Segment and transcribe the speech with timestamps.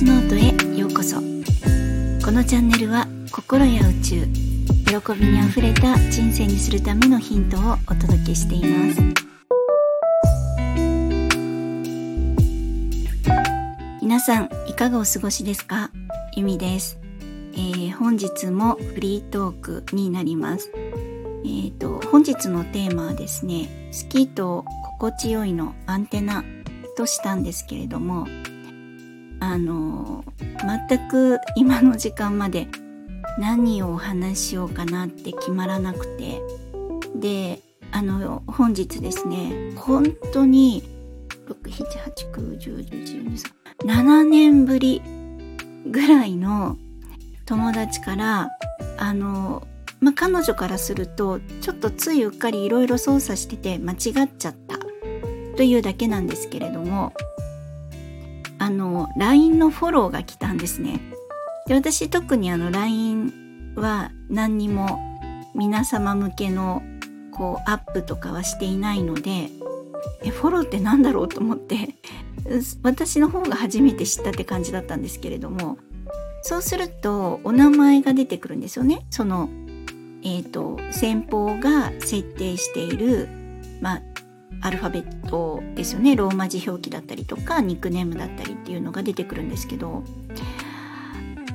[0.00, 1.16] スノートへようこそ。
[1.16, 1.22] こ
[2.32, 9.02] のチャンネルは心や宇宙喜びにあふれた人生にするためのヒントをお届けしています。
[14.00, 15.90] 皆さんいかがお過ごしですか？
[16.34, 16.98] ゆみです、
[17.52, 20.72] えー、本日もフリートークになります。
[21.44, 24.64] えーと、本日のテーマはですね好きと
[24.98, 26.42] 心地よいのアンテナ
[26.96, 28.26] としたんですけれども
[29.40, 30.24] あの
[30.88, 32.68] 全く今の時間まで
[33.38, 36.40] 何をお話ししようかなって決まらなくて。
[37.16, 37.60] で
[37.92, 40.82] あの本日ですね本当に
[43.84, 45.02] 7年ぶり
[45.86, 46.76] ぐらいの
[47.46, 48.50] 友達から
[48.96, 49.66] あの
[50.00, 54.78] まあ、彼女からするとちょっとついうっかりいろいろ操作してて間違っちゃった
[55.58, 57.12] というだけなんですけれども
[58.70, 61.00] あの LINE のフォローが来たんですね。
[61.66, 65.00] で私特にあの LINE は何にも
[65.56, 66.82] 皆様向けの
[67.32, 69.48] こうアップとかはしていないので
[70.22, 71.96] えフォローって何だろうと思って
[72.84, 75.78] 私の方が初めて知ったって感じだったんですけれども
[76.42, 79.04] そうするとお名前が出てくるんですよね。
[79.10, 79.48] その
[80.22, 83.28] えっ、ー、と先方が設定している、
[83.80, 84.02] まあ、
[84.62, 90.04] アルファベットですよねローマ字表記だったりとかニックネームだったりっていうのが出てくるんですけど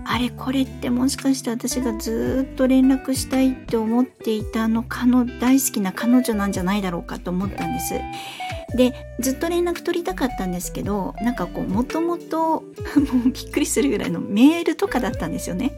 [0.08, 7.96] あれこれってもしかして私がずっと連絡したいって思っていたのかの大好きな彼女なんじゃないだろうかと思ったんです。
[8.78, 12.64] でずっと連絡取りたかったんですけどなんかこうもともと
[13.32, 15.72] びっくりするぐらいのメールとかだったんですよね。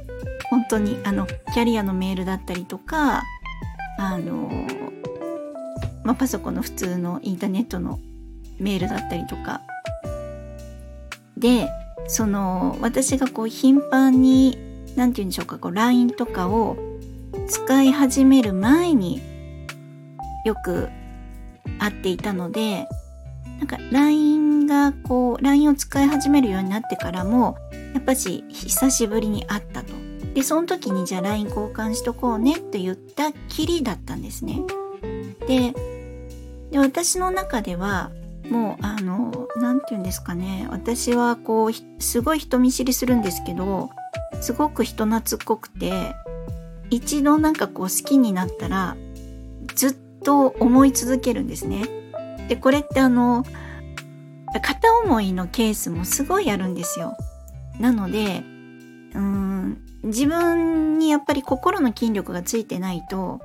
[0.49, 3.23] 本当にあのキャリアのメールだったりとか
[3.99, 4.49] あの、
[6.07, 7.99] まあ、パソコンの普通のインターネットの
[8.59, 9.61] メールだったりとか
[11.37, 11.67] で
[12.07, 14.57] その私がこう頻繁に
[14.95, 16.77] 何て言うんでしょうかこう LINE とかを
[17.49, 19.21] 使い始める前に
[20.45, 20.87] よく
[21.77, 22.87] 会っていたので
[23.59, 27.57] なんか LINE がこう LINE を使い始めるようになってからも
[27.93, 29.93] やっぱし久しぶりに会ったと
[30.37, 34.61] で、その時にじゃあ LINE 交換しとこうねって言ったきりだったんですね。
[35.47, 35.73] で、
[36.71, 38.11] で私の中では、
[38.49, 40.67] もうあの、何て言うんですかね。
[40.69, 43.89] 私はこう、すごい人見知りするんですけど、
[44.41, 46.13] すごく人懐っこくて、
[46.89, 48.95] 一度なんかこう好きになったら、
[49.75, 51.85] ずっと思い続けるんですね。
[52.47, 53.45] で、これってあの、
[54.61, 57.17] 片思いのケースもすごいあるんですよ。
[57.79, 58.43] なので、
[59.13, 63.41] うん、自分にやっぱり心の筋力がついてないと、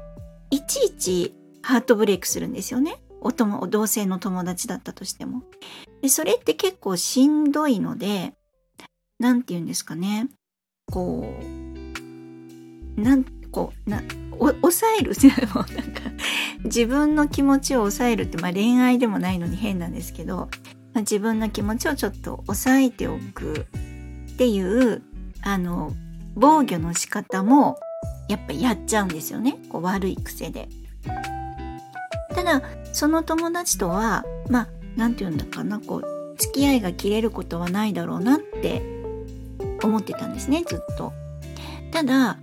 [0.51, 3.02] いちいちハートブレイクするんですよね。
[3.25, 5.43] お友、同性の友達だったとしても。
[6.03, 8.35] で、それって結構しんどいので、
[9.19, 10.29] なんて言うんですかね。
[10.91, 14.03] こう、なん、こう、な、
[14.39, 15.15] お抑える
[15.55, 16.01] もなんか
[16.65, 20.49] 自分の気持ちを抑えるって、まあ恋愛でもないのに変なんですけど、
[20.95, 23.67] まあ、自分の気持ちをちょっと抑えておく
[24.33, 25.03] っていう
[25.43, 25.93] あの
[26.35, 27.79] 防御の仕方も
[28.29, 30.69] やっぱやっちゃうんですよねこう悪い癖で。
[32.35, 38.83] ただその友達とはまあ何て言うんだかなこう付き合いが切れることはないだろうなって
[39.83, 41.13] 思ってたんですねずっと。
[41.91, 42.39] ただ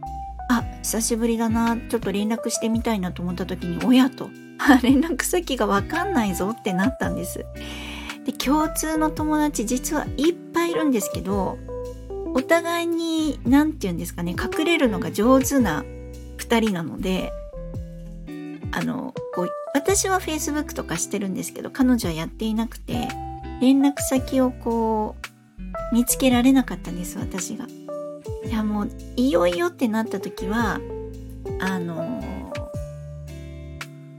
[0.51, 4.29] あ久しぶりだなちょっと連絡してみたいなと思った時に親と
[4.81, 7.45] 連絡先が分かんないぞってなったんです。
[8.25, 11.57] で共通の友達実はいっぱいいるんですけど
[12.33, 15.83] お互いに何て言うんですかね隠れるのが上手な
[16.37, 17.31] 2人なので
[18.71, 19.13] あの
[19.73, 23.07] 私は Facebook とかしてるんですけど彼女はやっていなくて
[23.61, 25.15] 連絡先をこ
[25.91, 27.65] う見つけられなかったんです私が。
[28.45, 30.79] いやもういよいよってなった時は
[31.59, 32.23] あの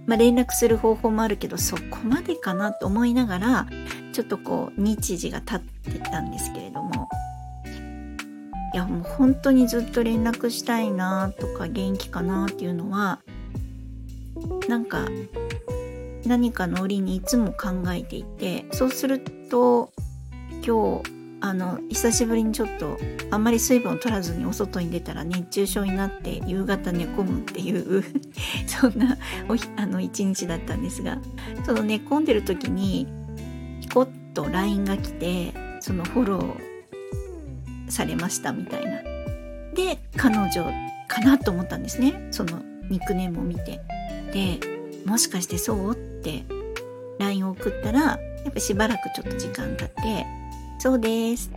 [0.06, 3.66] まあ、連絡する方法もあるけどそこまでかなと思いながら
[4.12, 7.08] ちょっとこう日時が経ってたんですけれども
[8.74, 13.20] いやもう本当にずっと連絡したいなとか元気かなっていうのは
[14.68, 15.06] なんか
[16.24, 19.20] 何かの折にいつも考えていてそうする
[19.50, 19.92] と
[20.64, 21.10] 今日
[21.42, 22.98] あの久しぶりにちょっと
[23.30, 28.04] あんまり水分を取らずにお外に出たら熱中症になって夕方寝込むっていう
[28.66, 29.16] そんな
[29.48, 31.18] おひあの一日だったんですが
[31.64, 33.06] その寝込んでる時に
[33.80, 36.70] ピコッと LINE が来てそのフォロー
[37.90, 39.02] されましたみたいな。
[39.74, 40.70] で、彼女
[41.08, 42.28] かなと思ったんですね。
[42.30, 43.80] そのニックネームを見て。
[44.32, 44.60] で、
[45.04, 45.92] もしかしてそう？
[45.92, 46.44] って
[47.18, 48.18] LINE を送ったら、や
[48.48, 50.26] っぱしばらくちょっと時間経って、
[50.78, 51.56] そうですって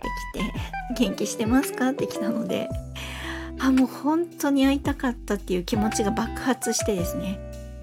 [0.98, 1.90] 来て、元気してますか？
[1.90, 2.68] って来たので、
[3.60, 7.38] あ、もう本当に会いたかったっていう気持ちが爆発してですね。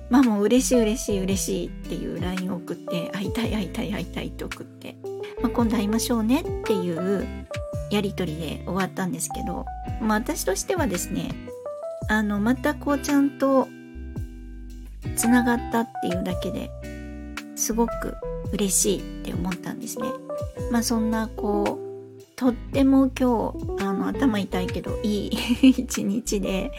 [0.10, 4.98] まあもう嬉しい嬉しい嬉しいっていう LINE を送って、会いたい会いたい会いたいって送って、
[5.42, 7.26] まあ、今度会いましょうねっていう
[7.90, 9.66] やり取りで終わったんですけど、
[10.02, 11.30] まあ私としてはですね、
[12.10, 13.68] あの、またこうちゃんと
[15.15, 16.69] つながったっていうだけで
[17.56, 18.15] すごく
[18.51, 20.09] 嬉しいって思ったんですね。
[20.71, 25.30] まあそんなこうとっても今日あの頭痛いけどいい
[25.69, 26.71] 一日で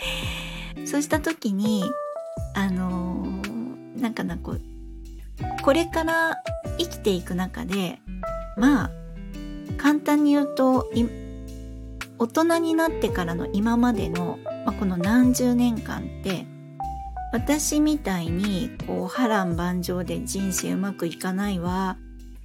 [0.85, 1.85] そうした時に
[2.55, 4.61] あのー、なんかなこう
[5.63, 6.43] これから
[6.79, 8.01] 生きていく中で
[8.57, 8.91] まあ
[9.77, 10.91] 簡単に言うと
[12.19, 16.47] 大人になってからの今までの、まあ、この何十年間って
[17.33, 21.97] 私みたいにこう波乱万丈で人生うまくいかないわ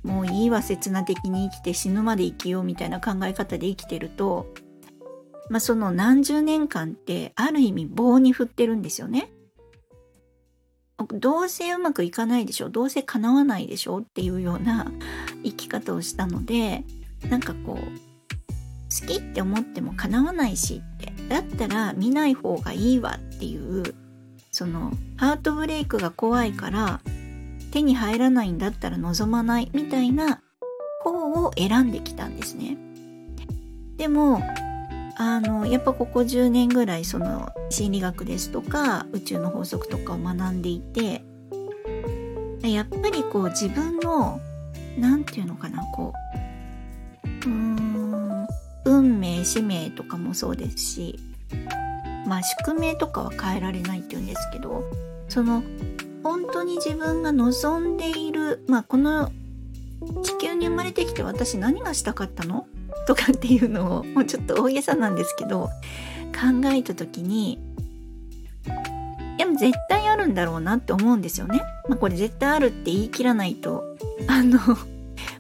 [0.04, 4.48] もういいわ刹那的に生きて死ぬまで生きようみたいな考え方で生きてると、
[5.50, 9.30] まあ、その何十年間ってある意味棒に振ってるんですよね。
[11.14, 14.92] どうせうまくいかないでしょどうせ叶わないでしょっていうような
[15.44, 16.84] 生き方をしたので
[17.30, 23.94] なんかこう好きって思っても叶わないしってだったら見ない方がいいわっていう
[24.58, 27.00] そのハートブレイクが怖いから
[27.70, 30.42] 手に入らないんだったら望まないみたいな
[31.04, 32.76] 方を選んできたんですね。
[33.98, 34.42] でも
[35.16, 41.22] あのやっぱここ10年ぐらいその心理学ですとか宇宙の法則とかを学んでいて
[42.68, 44.42] やっぱりこう自分の
[44.98, 46.14] 何て言うのかなこ
[47.24, 48.48] ううーん
[48.86, 51.20] 運命使命とかもそうですし
[52.28, 54.84] まあ宿命とかは変えられないっていうんですけど
[55.30, 55.64] その
[56.24, 59.32] 本当に自分が望んでいるまあこの
[60.24, 62.68] 地球に生まれてきて私何がしたかったの？
[63.08, 65.70] とかっていうのをもうちょっと大げさなんですけど
[66.34, 67.60] 考えた時に
[69.38, 71.62] でも絶対あるんだろうなって思うんですよね。
[71.88, 73.84] まあ、これ絶対あるって言い切らないと
[74.28, 74.60] あの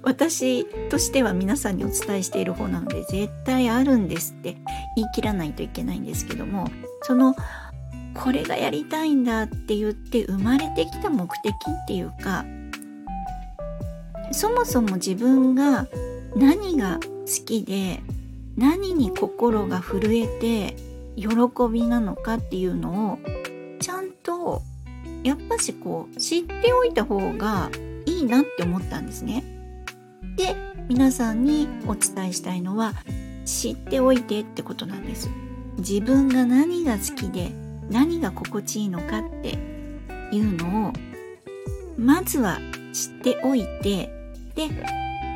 [0.07, 4.55] 私としては皆さんにお伝えしている方なので絶対あるんですって
[4.95, 6.69] 言い切らないといけないんですけども
[7.01, 7.35] その
[8.13, 12.45] これがやりたいんだって言って生まれてきた目的っていうか
[14.31, 15.87] そもそも自分が
[16.37, 17.99] 何が好きで
[18.55, 20.77] 何に心が震えて
[21.17, 21.27] 喜
[21.69, 23.19] びなのかっていうのを
[23.81, 24.61] ちゃんと
[25.25, 27.69] やっぱしこう知っておいた方が
[28.05, 29.56] いいなって思ったんですね。
[30.37, 30.55] で
[30.87, 32.93] 皆さんにお伝えしたいのは
[33.45, 35.29] 知っておいてってことなんです
[35.79, 37.51] 自分が何が好きで
[37.89, 39.57] 何が心地いいのかって
[40.31, 40.93] いうのを
[41.97, 42.59] まずは
[42.93, 44.09] 知っておいて
[44.55, 44.69] で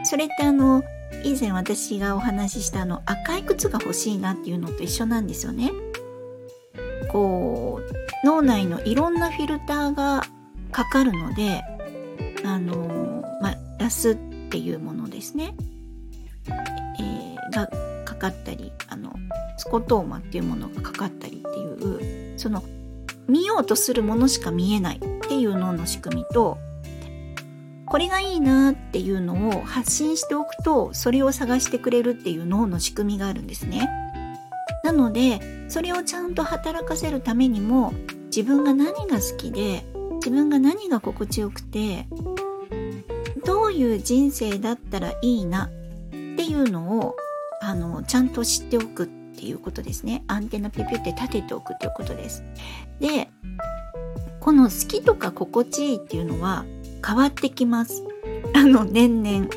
[0.03, 0.83] それってあの
[1.23, 5.71] 以前私がお話ししたあの赤い靴が欲しいなっていうのと一緒なんですよね。
[7.11, 7.81] こ
[8.23, 10.23] う脳内のいろんなフィルターが
[10.71, 11.61] かかるので
[12.45, 14.17] あのまあラスっ
[14.51, 15.55] ていうものですね、
[16.99, 17.67] えー、が
[18.03, 19.13] かかったりあの
[19.57, 22.63] スコトーマっていうものがかかったりっていうその
[23.27, 26.57] 見ようとするものしか見えないっていう脳の仕組みと
[27.85, 33.89] これがいいなっていうのを発信しておくとそれを探してくれるっていう脳の仕組みがあるんですね。
[34.83, 37.93] なのでそれをちゃんと働かせるためにも
[38.25, 39.85] 自分が何が好きで
[40.15, 42.07] 自分が何が心地よくて
[43.71, 45.69] ういう人生だったらいいなっ
[46.09, 47.15] ていうのを
[47.61, 50.23] あのちゃんと知っておくっていうことですね。
[50.27, 52.43] アンテナピュピュって立てておくっていうことです。
[52.99, 53.29] で
[54.39, 56.65] この好きとか心地いいっていうのは
[57.05, 58.03] 変わってきます。
[58.53, 59.47] あの年々。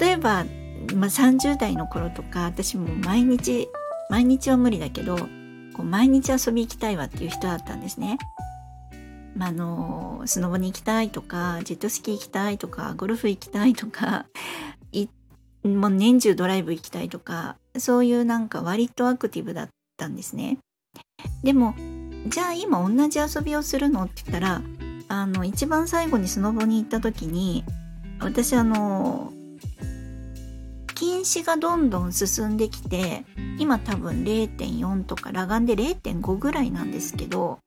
[0.00, 0.44] 例えば、
[0.94, 3.68] まあ、30代の頃とか私も毎日
[4.08, 5.26] 毎日は無理だけどこ
[5.80, 8.18] う毎日遊び行きたいわっていう人だったんですね。
[9.38, 14.26] あのスノボに行きたいとかジェットスキー行きたいとかゴルフ行きたいとか
[15.64, 20.58] もう年中ドライブ行きたいとかそういうなんか割とアクティブだったんですね。
[21.42, 21.74] でも
[22.26, 24.62] じゃあ今同じ遊びをするのって言ったら
[25.08, 27.64] あの一番最後にスノボに行った時に
[28.20, 29.32] 私あの
[30.94, 33.24] 近視がどんどん進んできて
[33.58, 37.58] 今多分0.4とか裸眼で0.5ぐらいなんですけど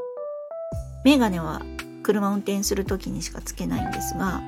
[1.07, 1.61] メガネは
[2.03, 4.41] 車を運転する時にしかつけないんですが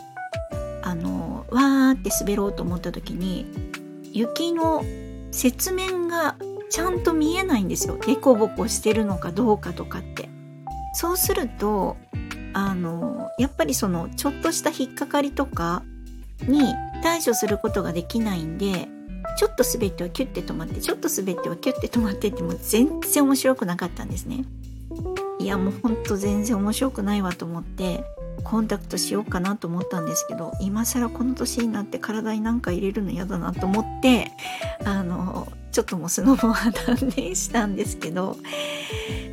[0.82, 3.46] あのわーって滑ろうと思った時に
[4.12, 4.84] 雪の
[5.32, 6.36] 雪面が
[6.70, 7.98] ちゃんと見えないんですよ。
[8.06, 10.28] デコボコしてるのかどうかとかって。
[10.96, 11.96] そうすると
[12.54, 15.84] あのやっぱりそのちょっとした引っかかりとか
[16.42, 18.90] に対処することができないんで
[19.38, 24.44] ちょっと滑ってはキュッて止まってちょっと滑ってはキュッて止まってっても全然面白くなかったんですね。
[25.40, 28.04] いやもうほんと全然面白くないわと思って
[28.44, 34.32] コンタクトしようかなと思ったんですけど今更この年になって体に何か入れるの嫌だなと思って
[34.86, 38.38] あのちょっともうスノボは断念したんですけど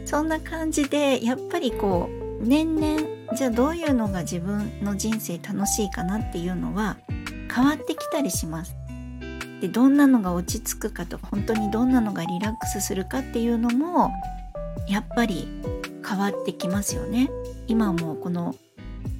[0.04, 2.08] そんな感じでやっぱりこ
[2.40, 6.96] う年々じゃあどういうのが自分の人生楽しいかなっていうのは
[7.52, 8.76] 変わってきたりします。
[9.60, 14.12] でどんなのが落ち着くかとか本当にどんなのがリラックスするかっていうのも
[14.86, 15.48] やっぱり
[16.06, 17.30] 変わってきますよね。
[17.66, 18.54] 今もこの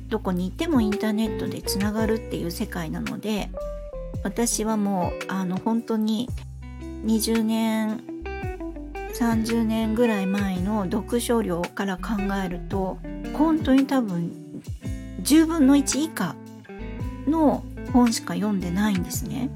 [0.09, 3.50] どこにいてもインターネットでつながるっていう世界なので
[4.23, 6.28] 私はもうあの本当に
[7.05, 8.02] 20年
[9.14, 12.12] 30年ぐらい前の読書量から考
[12.45, 12.99] えると
[13.35, 14.33] 本当に多分
[15.23, 16.37] 10分の1以下
[17.26, 19.50] の本しか読んでないんですね。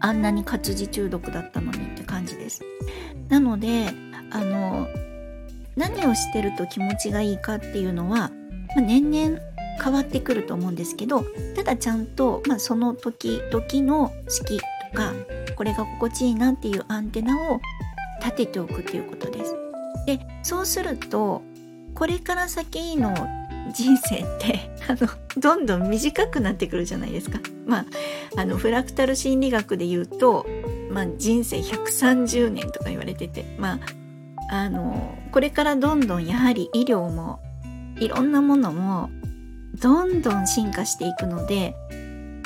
[0.00, 2.62] あんなに活字中毒だったのにって感じです。
[3.28, 3.88] なので
[4.30, 4.86] あの
[5.76, 8.30] 何をしてると気持ちがいいかっていうのは
[8.74, 9.40] まあ、年々
[9.82, 14.64] 変わってくると思うんですけどただちゃんと、まあ、その時々の好きと
[14.94, 15.12] か
[15.56, 17.60] これが心地いいなっていうアンテナを
[18.20, 19.56] 立てておくっていうことです。
[20.06, 21.42] でそうすると
[21.94, 23.14] これから先の
[23.72, 27.40] 人生って あのどんどん短くなってくるじゃないですか。
[27.66, 27.86] まあ
[28.36, 30.46] あのフラクタル心理学で言うと、
[30.90, 34.03] まあ、人生130年とか言われててまあ
[34.54, 37.40] あのこれからどんどんやはり医療も
[37.98, 39.10] いろんなものも
[39.80, 41.74] どんどん進化していくので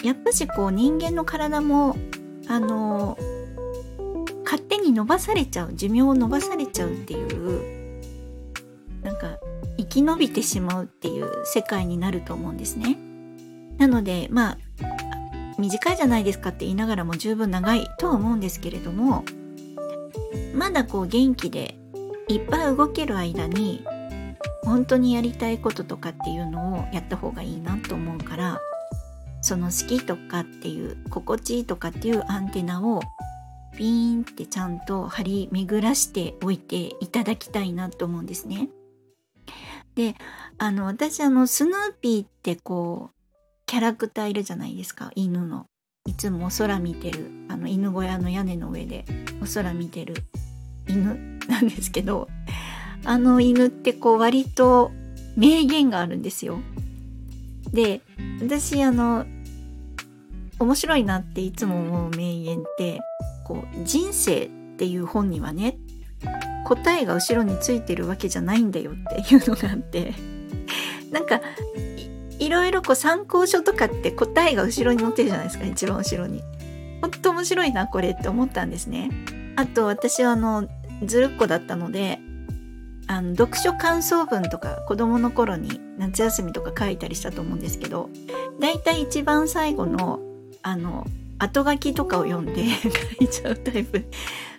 [0.03, 1.97] やっぱしこう人間の体も
[2.49, 3.19] あの
[4.45, 7.89] 勝手に伸ばされちゃう寿命を伸ばされちゃうっていう
[9.03, 9.39] なんか
[9.77, 12.99] 生き延びてしまうっていう世界になると思うんですね。
[13.77, 14.59] なのでまあ
[15.59, 19.25] 短いじゃないですかって言いながらも十分長いとは思うんですけれども
[20.55, 21.78] まだこう元気で
[22.29, 23.85] いっぱい動ける間に
[24.65, 28.61] 本当にやりたいこととかっていうのをやった方がいいなと思うから
[29.41, 33.01] その好きとかっていう心地いいとかっていうアンテナを
[33.77, 38.69] ピーンってちゃんと張り巡らしておいていただきたいなと思うんですね。
[39.95, 40.17] で
[40.59, 43.17] あの私あのスヌーピーってこう
[43.67, 45.67] キャラクターいるじゃないですか犬の。
[46.07, 49.05] いつもお空見てるあの犬小屋の屋根の上で
[49.43, 50.15] お空見てる
[50.89, 52.29] 犬なんですけど
[53.05, 54.93] あの犬ってこう割と
[55.37, 56.61] 名言があるんですよ。
[57.73, 58.01] で
[58.41, 59.27] 私あの
[60.59, 63.01] 面白いなっていつも思う名言って
[63.47, 65.79] こう人生っていう本にはね
[66.65, 70.15] 答えが後ろについてるわけじゃないんだよっていうのがあって
[71.13, 71.41] なんか
[72.39, 76.43] いろいろこう参考書とかって答えが後ろに載ってるじゃないですか一番後ろに。
[77.01, 79.11] ほんと面白いなこれって思ったんですね。
[79.57, 80.69] あと私はあの
[81.05, 82.19] ずるっこだったので
[83.07, 88.11] あの読書感想文とか子供の頃に夏休みとか書いたりしたと思うんですけど
[88.61, 90.21] だいたい一番最後の
[90.63, 91.07] あの
[91.39, 94.05] 後書きとかを読んで 書いちゃうタイプ。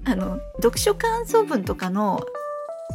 [0.05, 2.25] あの読書感想文とかの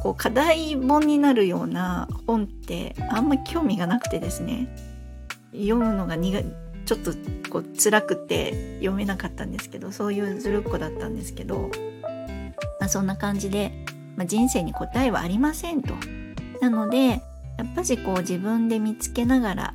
[0.02, 4.74] こう課題本になるような本ってあんま興味がなくてですね。
[5.52, 6.42] 読むのが苦
[6.84, 7.12] ちょっと
[7.50, 11.70] こう辛くて読めなかったんですけどそういうずるっこだったんですけど、
[12.80, 13.84] まあ、そんな感じで
[14.16, 15.94] まあ、人生に答えはありませんと。
[16.60, 17.18] なのでや
[17.64, 19.74] っぱしこう自分で見つけながら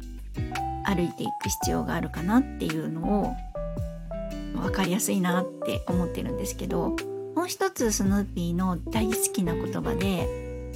[0.86, 3.36] 歩いていく必要があるかなっていうのを
[4.54, 6.96] 分かりやすいなって思ってるんですけど
[7.36, 10.72] もう一つスヌーピーの大好きな言葉で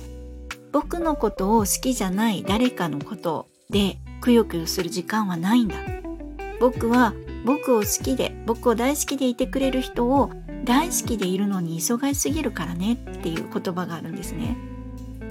[0.72, 5.75] 僕のことを好きじゃない誰かのことでくよくよする時間はないんだ
[6.60, 10.31] 僕は僕を好きで僕を大好きでいてくれる人を
[10.63, 14.58] 大好きでいるのに忙しすぎるからねっていう言葉があるんですね。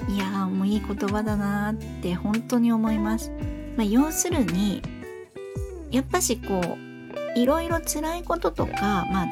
[0.08, 3.30] いやーもういい言葉だなって本当に思います、
[3.76, 4.82] まあ、要するに
[5.92, 9.28] やっぱしこういろいろ辛いこととかまあ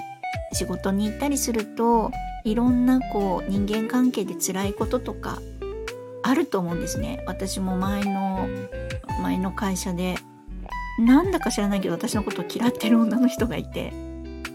[0.53, 2.13] 仕事に行ったりすると
[2.45, 5.39] いろんなこう人間関係で辛いこととか
[6.23, 7.25] あると思うんですね。
[7.27, 8.49] 私も前の
[9.23, 10.17] 前の会社で
[11.01, 14.10] なんだか知らないけど私のことを嫌ってる女の人がいて。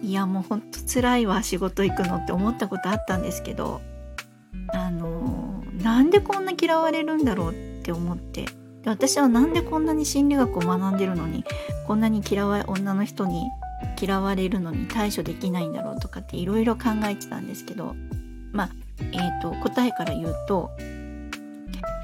[0.06, 3.82] いやもうほんと辛いわ仕事行くのって思ったことあったんですけど
[4.68, 8.46] あのなんでこんな嫌われるんだろうって思って
[8.84, 11.44] で私はなんでこんなに心理学を学んでるのに
[11.88, 13.48] こんなに嫌われ女の人に
[14.00, 17.96] 嫌われるのに対処できないんだろうとかっていろいろ考えてたんですけど
[18.52, 18.70] まあ
[19.12, 20.72] えーと、答えから言うと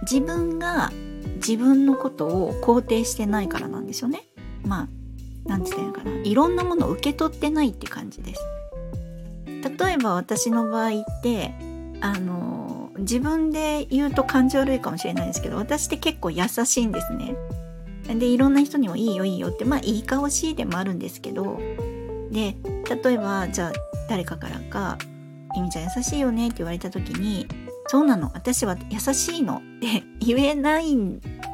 [0.01, 0.91] 自分が
[1.36, 4.24] 自分のことを肯定してないからなんですよね。
[4.63, 4.88] まあ
[5.45, 6.29] 何て言ったらいいのかな。
[6.29, 8.41] いろんなものを受け取ってないって感じです。
[9.45, 11.53] 例えば私の場合って
[12.01, 17.36] あの自分で言うと感じ悪いかもしれないですけど私って結構優しいんですね。
[18.07, 21.60] でいろんな人にもいいよいいよってまあいい顔しいでもあるんですけど
[22.31, 22.55] で
[23.03, 23.74] 例えばじゃあ
[24.10, 24.98] 誰かからか
[25.55, 27.48] 「ゆみちゃん優しいよね」って言われた時に
[27.88, 28.31] 「そうなの？
[28.33, 30.95] 私は優しいの」って言えない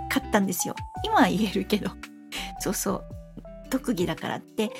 [0.09, 0.75] かったんですよ。
[1.03, 1.91] 今は言えるけど。
[2.59, 3.03] そうそう。
[3.69, 4.71] 特技だからって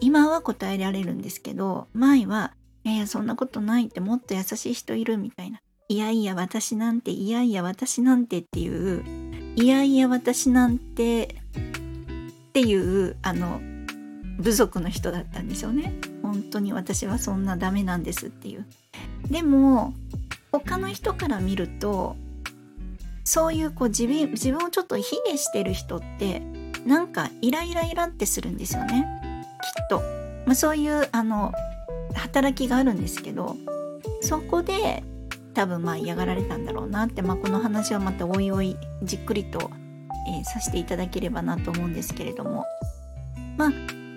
[0.00, 2.54] 今は答えられるんですけど前は
[2.84, 9.04] 「いやいやそんなことない」ってもっと優しい人いるみたいな「いやいや私なんていやいや私なんて」っていう
[9.56, 11.34] 「いやいや私なんて」
[12.48, 13.60] っていうあの
[14.38, 15.94] 部族の人だったんですよね。
[16.22, 18.66] 本当に私はそんなダメなんですっていう。
[19.28, 19.94] でも
[20.52, 22.16] 他の人から見ると
[23.24, 26.42] そういうこう自分自分をちょっと卑下してる人って
[26.88, 29.06] なんかイライライラってするんですよね。
[29.78, 30.00] きっと、
[30.46, 31.52] まあ、そういうあの
[32.14, 33.56] 働きがあるんですけど
[34.22, 35.04] そこで
[35.52, 39.70] 多分まあ嫌がられたんだろうなって、まあ、この話はまたおいおいじっくりと、
[40.28, 42.64] えー、させていただければなと思うんですけれども。
[43.58, 43.72] まあ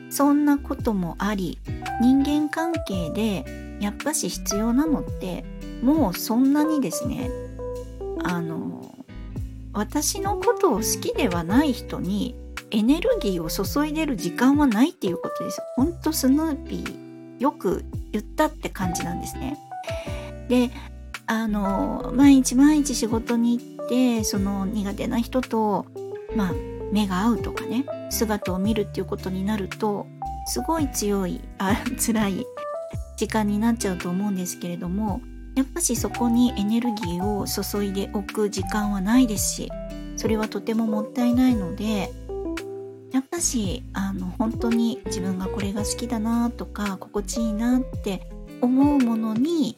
[0.10, 1.58] そんなこともあり
[2.02, 5.46] 人間関係でやっぱし必要なのって
[5.82, 7.30] もうそんなにですね
[8.24, 8.94] あの
[9.74, 12.36] 私のことを好きではない人に
[12.72, 15.62] エネルギーを注いでる時間はないっていうことです。
[15.76, 19.58] ほんとスヌーピーよく言ったって感じなんですね。
[20.48, 20.70] で
[21.28, 25.86] あの毎日毎日仕事に行ってその苦手な人と
[26.36, 26.54] まあ
[26.92, 30.08] 目が合うとかね姿を見るっていうことになると
[30.46, 32.46] すごい強いあ 辛い
[33.16, 35.22] 時間になっちゃうと思うんですけれども
[35.56, 39.72] やっぱしそこにエネルギーを注いでおく時間はないですし
[40.18, 42.12] それはとてももったいないので
[43.12, 48.28] やっぱしあの本当に自分がこれが好きだなとか心地いいなって
[48.62, 49.78] 思うものに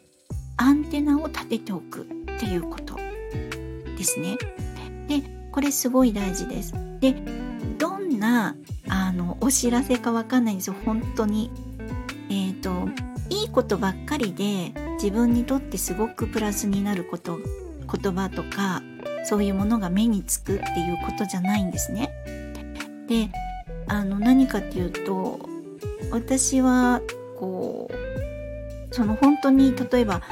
[0.56, 2.04] アンテナを立てておくっ
[2.38, 2.96] ていうこと
[3.96, 4.36] ですね。
[5.08, 6.74] でこれすごい大事です。
[7.00, 7.14] で
[7.78, 8.56] どんな
[8.88, 11.50] あのお知らせかわかんないんですよ本当に。
[12.30, 12.88] えっ、ー、と
[13.30, 17.38] いいことばっかりで自分にとってすごくプラスになること
[18.00, 18.82] 言葉とか
[19.24, 22.12] そういうものが目につくっていうことじゃないんですね。
[23.08, 23.30] で
[23.86, 25.40] あの何かっていうと
[26.10, 27.00] 私は
[27.38, 30.22] こうその本当に例えば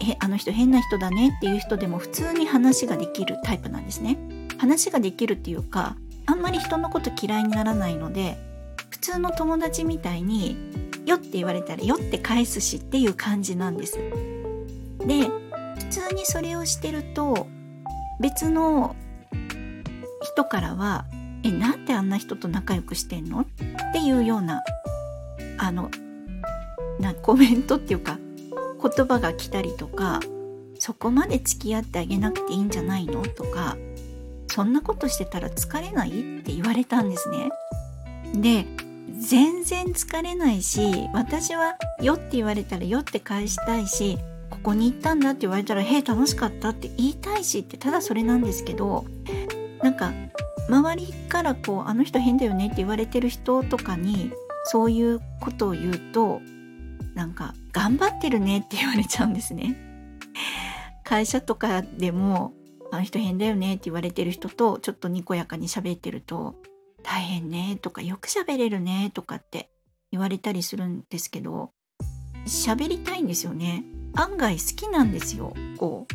[0.00, 4.18] えあの人変な人だねっていう人でも普通に話ができるタイプなんですね。
[4.58, 5.96] 話ができるっていうか
[6.26, 8.36] あんまり人のこと嫌いにならないので
[8.90, 10.56] 普通の友達みたいに
[11.06, 13.98] 「よ」って言われたら「よ」って返すしっていう感じなんです。
[15.06, 15.30] で
[15.78, 17.46] 普通にそれをしてると
[18.20, 18.96] 別の
[20.22, 21.06] 人からは
[21.42, 23.46] 「えなんであんな人と仲良くしてんの?」っ
[23.92, 24.62] ていうような
[25.58, 25.90] あの
[27.00, 28.18] なコメントっていうか
[28.82, 30.20] 言葉が来たりとか
[30.78, 33.76] 「そこまで付き合ってあげなくていいんじゃないの?」とか
[34.48, 36.08] そんなことしてたら疲れない？
[36.08, 37.50] って言われたんですね。
[38.34, 38.66] で
[39.20, 44.18] 全然疲れないし私は「よ」って言われたら「よ」って返したいし
[44.50, 49.04] ここに行ったんだって言われたら「へえ楽しかった」って言いたいしってただそれなんですけど
[49.82, 50.12] なんか
[50.68, 54.32] 周りからこう「あの人変だよね」って言われてる人とかに
[54.64, 56.40] そういうことを言うと
[57.14, 59.76] なんか「頑張ってるね」って言われちゃうんですね。
[61.04, 62.52] 会社とかでも
[62.92, 66.54] あの人変だよねって言われてる人とちょっとにこやかに喋ってると
[67.02, 69.70] 大変ねとかよく喋れるねとかって
[70.12, 71.70] 言われたりするんですけど
[72.46, 73.84] 喋りたいんですよね。
[74.14, 76.14] 案外好きなんですよこう。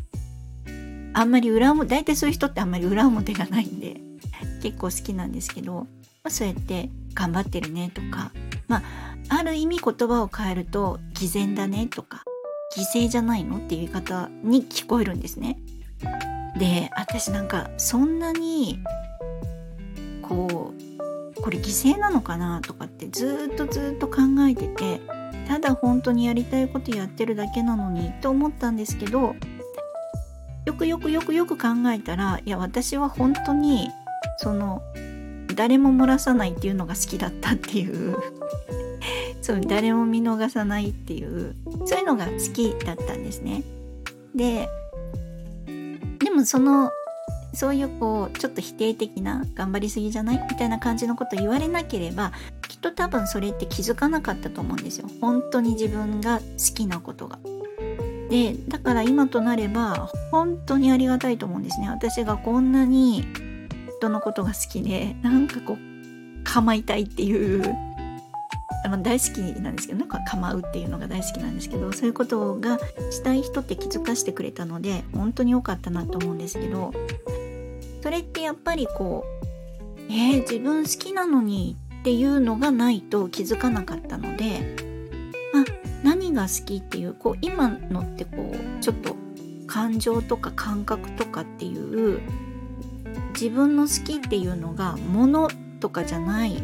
[1.15, 4.12] あんまり裏表大体そういう人ってあんまり裏表がないんで。
[4.63, 5.87] 結構好きなんですけど、ま
[6.25, 8.31] あ、そうやって頑張ってるねとか
[8.69, 8.83] まあ
[9.27, 12.23] ある意味言葉を変えると偽善だねとか
[12.77, 15.59] 犠牲じゃないのっていう言い方に聞こえるんですね。
[16.57, 18.79] で私なんかそんなに
[20.21, 20.73] こ
[21.37, 25.01] うこれ犠牲なのかなとかってずっとずっと考えてて
[25.45, 29.35] ただ本当にやりたいことやってるだけなのにと思ったんですけど
[30.65, 33.89] よくよくよくよく考えたらいや私は本当に
[34.43, 34.81] その
[35.55, 38.17] 誰も漏らさないっていうのが好きだったっていう
[39.41, 43.63] そう誰も見逃さないっていうそういうのが好きだったんですね。
[44.35, 44.67] で
[46.19, 46.91] でもその
[47.53, 52.33] そういうこうちょっと否定的な頑張りすぎじゃないみたいな感じのこと言われなければ
[52.67, 57.39] きっと多分それって気づかなかったと思うんですよ本当に自分が好きなことが。
[58.29, 63.23] でだから今となれば本当にありがたいと思うんですね私がこんなに
[64.03, 67.63] 人のことが好きでなんかこう構いたいっていう
[68.85, 72.79] まあ、大好きなんですけどなんか構うっていうのが大好きなんですけどそういうことが
[73.11, 76.91] したい人って気づかせてくれたので本当に良かったなと思うんですけど
[78.01, 84.75] それってやっぱりこうえー、自分好きなのにっていうのがないと気づかなかったので
[85.55, 85.63] あ
[86.03, 89.15] 何が好きっていうこう今のってこうちょっと
[89.65, 92.19] 感情とか感覚とかっていう
[93.33, 96.61] 自分の好きっていうのがものとかじゃない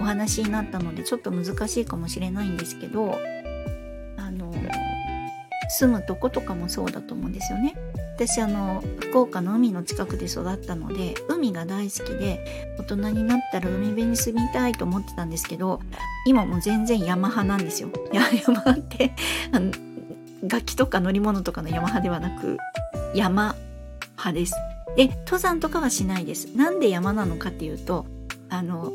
[0.00, 3.18] お話になったのでちょっと難しいかもしれないんですけど
[4.16, 4.52] あの
[5.68, 7.74] 住むとことかもそうだと思うんですよね。
[8.16, 15.80] 私あの福岡の海の近くで育ったので海が大好きで大人になったら海辺に住みたいと思ってたんですけど
[16.28, 17.90] 今も全然山派なんですよ。
[18.12, 19.12] 山派って
[19.52, 19.72] あの
[20.42, 22.58] 楽器とか乗り物とかの山派ではなく
[23.14, 23.56] 山
[24.12, 24.54] 派です。
[24.96, 26.56] で登山とかはしないです。
[26.56, 28.06] なんで山なのかっていうと
[28.48, 28.92] あの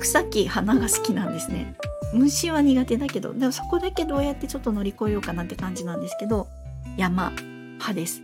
[0.00, 1.76] 草木花が好きなんですね。
[2.14, 6.46] 虫は苦手だけどでもそこだけどうやってちょっと乗り越えようかなって感じなんですけど
[6.96, 8.22] 山派です。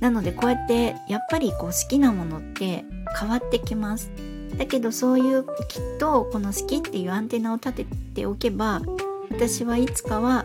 [0.00, 2.84] なのでこうやってやっぱりこう好きなものって
[3.18, 4.10] 変わってきます。
[4.56, 8.82] だけどそういうきっとこの好きっていうアンテナを立てておけば
[9.30, 10.44] 私はいつかは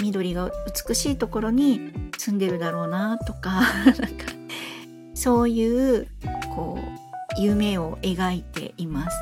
[0.00, 0.50] 緑が
[0.88, 4.39] 美しいところに住んでるだろうなとか なんか
[5.20, 6.08] そういう
[6.54, 9.18] こう夢を描いています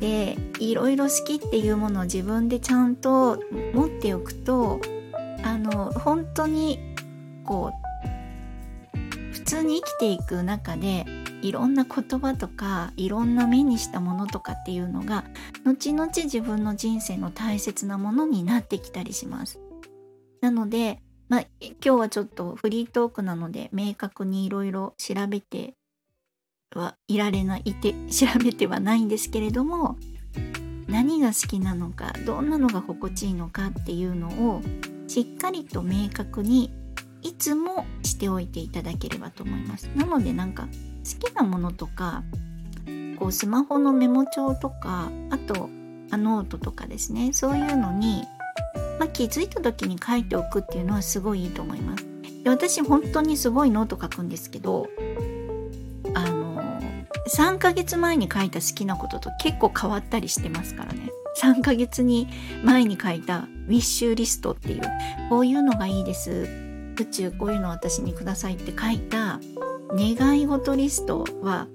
[0.00, 3.38] でいろいろ好きっていうものを自分でちゃんと
[3.74, 4.80] 持っておくと
[5.42, 6.78] あの本当に
[7.44, 7.70] こ
[8.94, 8.98] う
[9.34, 11.04] 普通に生きていく中で
[11.42, 15.24] いろんな言葉とかいろんな目にしたものとかっていうのが
[15.66, 19.60] 後々自分の人生の大切なものになってきたりします。
[20.40, 21.00] なので、
[21.34, 25.74] まあ、今日はちょっとフリートークなので明確にいろいろ調べて
[26.72, 29.98] はいられないいて 調べてはないんですけれども
[30.86, 34.62] 何が好きなのかどんなのが心地いいのかっていうのを
[35.08, 36.72] しっかりと明確に
[37.22, 39.86] いつもしておいていただければと思います。
[39.96, 42.22] なのでなんか好きなものとか
[43.18, 45.68] こうスマホのメモ帳とかあと
[46.16, 48.22] ノートとかですねそういうのに、
[48.98, 52.06] まあ、気づいた時に書いておくっていうのはすごいいいと思います。
[52.46, 54.86] 私本当にすごいノート書くんですけど
[56.12, 56.60] あの
[57.34, 61.10] 3ヶ月前に書いた好きなことと結構変わったりしてますからね。
[61.40, 62.28] 3ヶ月に
[62.62, 64.82] 前に書いたウィッシュリストっていう
[65.30, 66.48] こういうのがいいです。
[67.00, 69.40] 宇宙こういうの私にくださいって書いた
[69.90, 71.66] 願い事リストは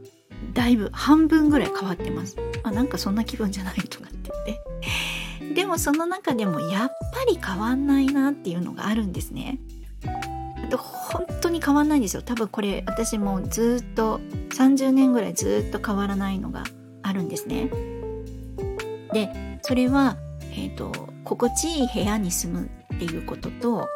[0.54, 2.38] だいぶ半分ぐらい変わってます。
[2.64, 5.54] あなんかそんな気分じゃないとかって言って。
[5.56, 9.60] でもその中でもやっぱり変わんないなっていうのがあるんですね。
[10.72, 12.22] 本当に変わんないんですよ。
[12.22, 14.20] 多分これ私もずっと
[14.52, 16.64] 30年ぐらいずっと変わらないのが
[17.02, 17.70] あるんですね。
[19.12, 20.18] でそれは、
[20.52, 20.92] えーと、
[21.24, 23.90] 心地いい部屋に住むっていうことと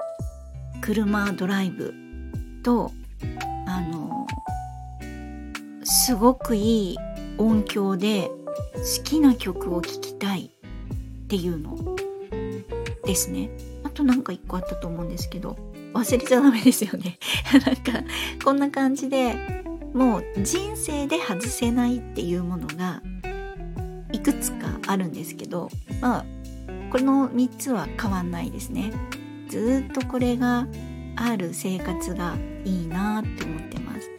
[0.82, 1.94] 車ドライブ
[2.64, 2.92] と
[3.68, 4.28] あの
[5.84, 6.98] すごくいい
[7.38, 8.32] 音響で
[8.98, 11.93] 好きな曲を聴きたいっていうの
[13.06, 13.50] ですね。
[13.84, 15.58] あとなんか一個あったと思うんですけど
[15.94, 17.18] 忘れちゃダメですよね。
[17.66, 18.10] なんか
[18.44, 19.36] こんな感じで
[19.94, 23.02] もう人生で外せないっていうものが
[24.12, 25.70] いくつかあるんですけど
[26.02, 26.26] まあ
[26.92, 28.92] この3つは変わんないですね。
[29.50, 30.68] ずっとこれが
[31.16, 32.36] ある生活が
[32.66, 34.10] いいなって思ってます。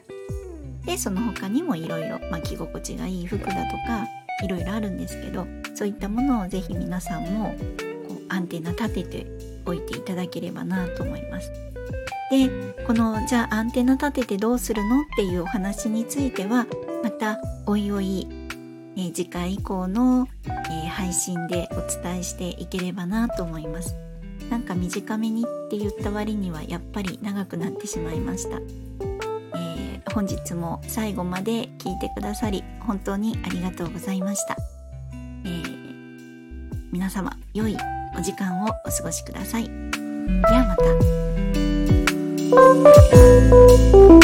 [0.86, 4.06] でその他にもいろいろ着心地がいい服だとか
[4.42, 7.54] いろいろあるんですけどそういったものをぜひ皆さんも
[8.34, 9.26] アンテナ立てて
[9.64, 11.52] おいていただければなと思います。
[12.30, 12.48] で
[12.86, 16.66] このじゃあアンテナ立ててどうするのっていうお話については
[17.02, 18.26] またおいおい、
[18.96, 23.94] えー、次回以降の、えー、配信でお伝えしていければなと思います。
[24.50, 28.58] なんか短めにって言った割にはやっぱり長くなってしまいました。
[29.56, 34.56] えー、本日も最後まで聞いてくださり本当にありがとうございました。
[35.46, 35.62] え、
[36.90, 37.76] 皆様良い
[38.16, 39.64] お時間をお過ごしください。
[39.64, 39.70] で
[40.46, 40.76] はま
[44.20, 44.23] た。